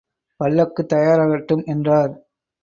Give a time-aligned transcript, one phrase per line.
[0.39, 2.13] பல்லக்குத் தயாராகட்டும் என்றார்.